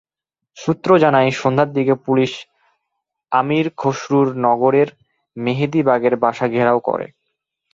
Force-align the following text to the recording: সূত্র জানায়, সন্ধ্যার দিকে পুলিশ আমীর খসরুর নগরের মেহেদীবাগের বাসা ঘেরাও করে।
সূত্র 0.57 0.89
জানায়, 0.97 1.29
সন্ধ্যার 1.33 1.69
দিকে 1.73 1.93
পুলিশ 2.05 2.31
আমীর 3.31 3.65
খসরুর 3.77 4.27
নগরের 4.45 4.89
মেহেদীবাগের 5.37 6.15
বাসা 6.23 6.45
ঘেরাও 6.47 6.79
করে। 6.79 7.07